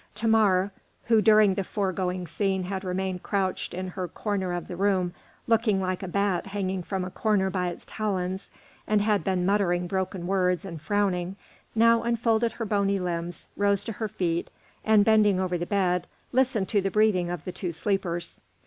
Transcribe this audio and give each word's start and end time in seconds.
Thamar, 0.15 0.71
who 1.05 1.21
during 1.21 1.53
the 1.53 1.63
foregoing 1.63 2.25
scene 2.25 2.63
had 2.63 2.83
remained 2.83 3.21
crouched 3.21 3.71
in 3.71 3.89
her 3.89 4.07
corner 4.07 4.51
of 4.51 4.67
the 4.67 4.75
room, 4.75 5.13
looking 5.45 5.79
like 5.79 6.01
a 6.01 6.07
bat 6.07 6.47
hanging 6.47 6.81
from 6.81 7.05
a 7.05 7.11
corner 7.11 7.51
by 7.51 7.67
its 7.67 7.85
talons, 7.85 8.49
and 8.87 8.99
had 8.99 9.23
been 9.23 9.45
muttering 9.45 9.85
broken 9.85 10.25
words 10.25 10.65
and 10.65 10.81
frowning, 10.81 11.35
now 11.75 12.01
unfolded 12.01 12.53
her 12.53 12.65
bony 12.65 12.97
limbs, 12.97 13.47
rose 13.55 13.83
to 13.83 13.91
her 13.91 14.07
feet, 14.07 14.49
and 14.83 15.05
bending 15.05 15.39
over 15.39 15.55
the 15.55 15.67
bed, 15.67 16.07
listened 16.31 16.67
to 16.69 16.81
the 16.81 16.89
breathing 16.89 17.29
of 17.29 17.45
the 17.45 17.51
two 17.51 17.71
sleepers. 17.71 18.41